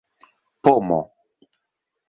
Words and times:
pomo 0.63 0.99